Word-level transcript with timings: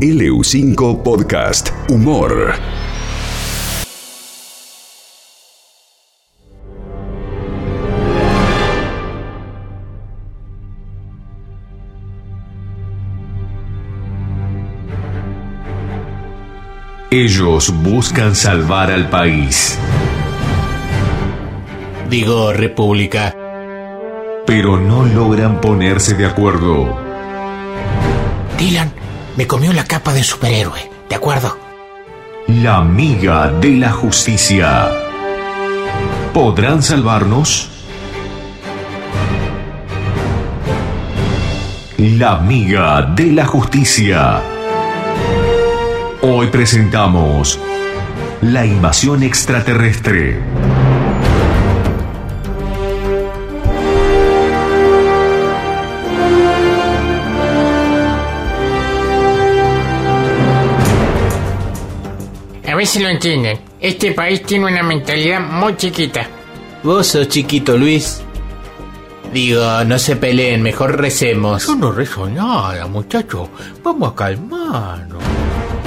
LU5 0.00 1.02
Podcast 1.02 1.70
Humor. 1.88 2.52
Ellos 17.10 17.72
buscan 17.82 18.34
salvar 18.34 18.90
al 18.90 19.08
país, 19.08 19.78
Digo, 22.10 22.52
República. 22.52 23.34
pero 24.46 24.76
no 24.78 25.04
logran 25.04 25.60
ponerse 25.60 26.14
de 26.14 26.26
acuerdo. 26.26 26.96
Dylan 28.58 28.92
me 29.36 29.46
comió 29.46 29.72
la 29.72 29.84
capa 29.84 30.12
de 30.14 30.22
superhéroe, 30.22 30.90
¿de 31.08 31.14
acuerdo? 31.14 31.58
La 32.48 32.76
amiga 32.76 33.50
de 33.50 33.76
la 33.76 33.92
justicia. 33.92 34.88
¿Podrán 36.32 36.82
salvarnos? 36.82 37.70
La 41.98 42.32
amiga 42.32 43.02
de 43.02 43.32
la 43.32 43.46
justicia. 43.46 44.40
Hoy 46.22 46.48
presentamos 46.48 47.58
la 48.40 48.64
invasión 48.64 49.22
extraterrestre. 49.22 50.40
Ver 62.76 62.86
si 62.86 63.00
lo 63.00 63.08
entienden. 63.08 63.58
Este 63.80 64.12
país 64.12 64.42
tiene 64.42 64.66
una 64.66 64.82
mentalidad 64.82 65.40
muy 65.40 65.76
chiquita. 65.76 66.28
Vos 66.82 67.06
sos 67.08 67.28
chiquito, 67.28 67.76
Luis. 67.76 68.22
Digo, 69.32 69.84
no 69.84 69.98
se 69.98 70.16
peleen, 70.16 70.62
mejor 70.62 70.98
recemos. 70.98 71.66
Yo 71.66 71.74
no 71.74 71.92
rezo 71.92 72.28
nada, 72.28 72.86
muchacho. 72.86 73.48
Vamos 73.82 74.12
a 74.12 74.14
calmarnos. 74.14 75.22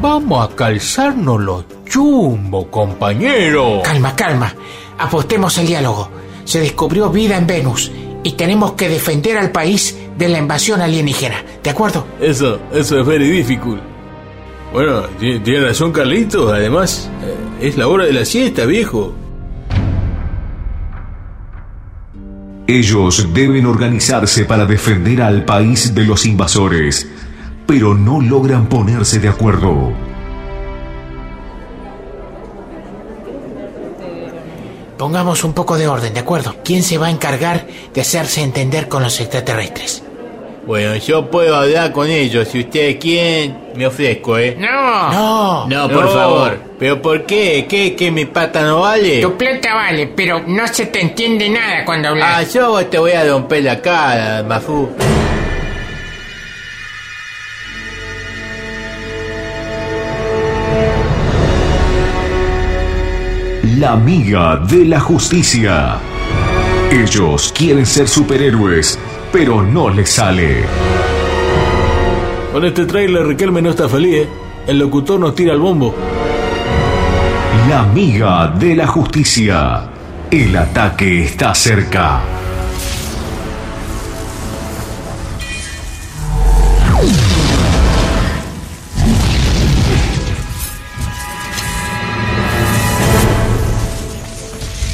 Vamos 0.00 0.48
a 0.48 0.54
calzarnos 0.54 1.40
los 1.40 1.64
chumbos, 1.86 2.66
compañero. 2.66 3.82
Calma, 3.84 4.14
calma. 4.14 4.54
Apostemos 4.98 5.56
el 5.58 5.66
diálogo. 5.66 6.10
Se 6.44 6.60
descubrió 6.60 7.08
vida 7.10 7.36
en 7.36 7.46
Venus 7.46 7.90
y 8.24 8.32
tenemos 8.32 8.72
que 8.72 8.88
defender 8.88 9.38
al 9.38 9.50
país 9.50 9.96
de 10.18 10.28
la 10.28 10.38
invasión 10.38 10.80
alienígena. 10.80 11.42
¿De 11.62 11.70
acuerdo? 11.70 12.06
Eso, 12.20 12.60
eso 12.72 13.00
es 13.00 13.06
very 13.06 13.30
difficult. 13.30 13.91
Bueno, 14.72 15.02
ti- 15.18 15.40
tiene 15.40 15.66
razón 15.66 15.92
Carlitos. 15.92 16.50
Además, 16.52 17.10
eh, 17.22 17.68
es 17.68 17.76
la 17.76 17.88
hora 17.88 18.04
de 18.06 18.12
la 18.12 18.24
siesta, 18.24 18.64
viejo. 18.64 19.14
Ellos 22.66 23.28
deben 23.34 23.66
organizarse 23.66 24.44
para 24.44 24.64
defender 24.64 25.20
al 25.20 25.44
país 25.44 25.94
de 25.94 26.04
los 26.04 26.24
invasores, 26.24 27.06
pero 27.66 27.94
no 27.94 28.20
logran 28.20 28.66
ponerse 28.68 29.18
de 29.18 29.28
acuerdo. 29.28 29.92
Pongamos 34.96 35.42
un 35.42 35.52
poco 35.52 35.76
de 35.76 35.88
orden, 35.88 36.14
¿de 36.14 36.20
acuerdo? 36.20 36.54
¿Quién 36.64 36.82
se 36.84 36.96
va 36.96 37.08
a 37.08 37.10
encargar 37.10 37.66
de 37.92 38.00
hacerse 38.00 38.40
entender 38.42 38.88
con 38.88 39.02
los 39.02 39.20
extraterrestres? 39.20 40.04
Bueno, 40.66 40.94
yo 40.96 41.28
puedo 41.28 41.56
hablar 41.56 41.90
con 41.92 42.08
ellos. 42.08 42.46
Si 42.48 42.60
ustedes 42.60 42.96
quieren, 42.96 43.56
me 43.74 43.86
ofrezco, 43.86 44.38
¿eh? 44.38 44.56
No. 44.58 45.10
No. 45.12 45.66
No, 45.68 45.88
por 45.88 46.08
favor. 46.12 46.58
¿Pero 46.78 47.02
por 47.02 47.24
qué? 47.26 47.66
¿Qué? 47.68 47.96
¿Que 47.96 48.10
mi 48.12 48.26
pata 48.26 48.62
no 48.62 48.80
vale? 48.80 49.20
Tu 49.20 49.36
plata 49.36 49.74
vale, 49.74 50.06
pero 50.14 50.40
no 50.46 50.66
se 50.68 50.86
te 50.86 51.00
entiende 51.00 51.48
nada 51.50 51.84
cuando 51.84 52.08
Ah, 52.08 52.12
hablas. 52.12 52.54
yo 52.54 52.86
te 52.86 52.98
voy 52.98 53.12
a 53.12 53.24
romper 53.24 53.64
la 53.64 53.80
cara, 53.80 54.42
Mafú. 54.44 54.88
La 63.78 63.92
amiga 63.92 64.56
de 64.56 64.84
la 64.84 65.00
justicia. 65.00 65.98
Ellos 66.90 67.52
quieren 67.56 67.86
ser 67.86 68.06
superhéroes, 68.06 68.98
pero 69.32 69.62
no 69.62 69.88
les 69.88 70.10
sale. 70.10 70.64
Con 72.52 72.64
este 72.66 72.84
trailer 72.84 73.26
Riquelme 73.26 73.62
no 73.62 73.70
está 73.70 73.88
feliz, 73.88 74.16
¿eh? 74.16 74.28
El 74.66 74.78
locutor 74.78 75.18
nos 75.18 75.34
tira 75.34 75.54
el 75.54 75.58
bombo. 75.58 75.94
La 77.68 77.80
amiga 77.80 78.48
de 78.48 78.76
la 78.76 78.86
justicia. 78.86 79.84
El 80.30 80.54
ataque 80.54 81.24
está 81.24 81.54
cerca. 81.54 82.41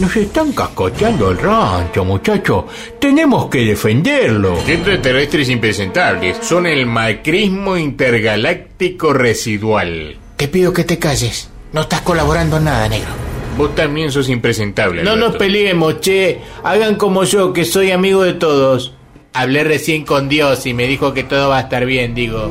Nos 0.00 0.16
están 0.16 0.52
cascoteando 0.52 1.30
el 1.30 1.36
rancho, 1.36 2.06
muchacho. 2.06 2.66
Tenemos 2.98 3.50
que 3.50 3.58
defenderlo. 3.58 4.56
Extraterrestres 4.66 5.50
impresentables 5.50 6.38
son 6.40 6.66
el 6.66 6.86
macrismo 6.86 7.76
intergaláctico 7.76 9.12
residual. 9.12 10.16
Te 10.38 10.48
pido 10.48 10.72
que 10.72 10.84
te 10.84 10.98
calles. 10.98 11.50
No 11.74 11.82
estás 11.82 12.00
colaborando 12.00 12.56
en 12.56 12.64
nada, 12.64 12.88
negro. 12.88 13.10
Vos 13.58 13.74
también 13.74 14.10
sos 14.10 14.30
impresentable. 14.30 15.02
No 15.02 15.16
nos 15.16 15.36
peleemos, 15.36 16.00
che. 16.00 16.40
Hagan 16.64 16.94
como 16.94 17.24
yo, 17.24 17.52
que 17.52 17.66
soy 17.66 17.90
amigo 17.90 18.22
de 18.22 18.32
todos. 18.32 18.94
Hablé 19.34 19.64
recién 19.64 20.06
con 20.06 20.30
Dios 20.30 20.64
y 20.64 20.72
me 20.72 20.86
dijo 20.86 21.12
que 21.12 21.24
todo 21.24 21.50
va 21.50 21.58
a 21.58 21.60
estar 21.60 21.84
bien, 21.84 22.14
digo. 22.14 22.50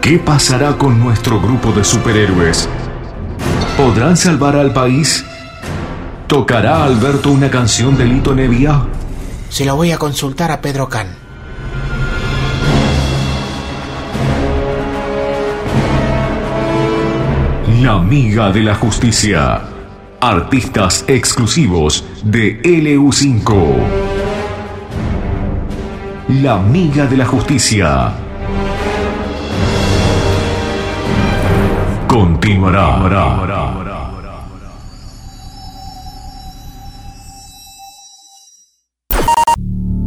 ¿Qué 0.00 0.18
pasará 0.18 0.78
con 0.78 0.98
nuestro 0.98 1.38
grupo 1.38 1.70
de 1.72 1.84
superhéroes? 1.84 2.66
¿Podrán 3.76 4.16
salvar 4.16 4.56
al 4.56 4.72
país? 4.72 5.22
¿Tocará 6.26 6.82
Alberto 6.82 7.30
una 7.30 7.50
canción 7.50 7.94
de 7.98 8.06
Lito 8.06 8.34
Nevia? 8.34 8.86
Se 9.50 9.66
lo 9.66 9.76
voy 9.76 9.92
a 9.92 9.98
consultar 9.98 10.50
a 10.50 10.62
Pedro 10.62 10.88
Can. 10.88 11.08
La 17.82 17.92
amiga 17.92 18.50
de 18.50 18.62
la 18.62 18.74
justicia. 18.76 19.60
Artistas 20.22 21.04
exclusivos 21.06 22.02
de 22.24 22.62
LU5. 22.62 23.74
La 26.40 26.54
amiga 26.54 27.04
de 27.04 27.16
la 27.18 27.26
justicia. 27.26 28.25
Continuará. 32.16 32.96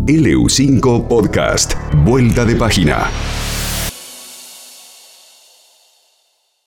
LU5 0.08 1.08
Podcast. 1.08 1.76
Vuelta 2.04 2.46
de 2.46 2.56
página. 2.56 3.12